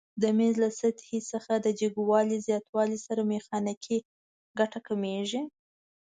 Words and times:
د 0.21 0.23
میز 0.37 0.55
له 0.63 0.69
سطحې 0.79 1.19
څخه 1.31 1.53
د 1.57 1.67
جګوالي 1.79 2.37
زیاتوالي 2.47 2.97
سره 3.05 3.21
میخانیکي 3.33 3.97
ګټه 4.59 4.79
کمیږي؟ 4.87 5.41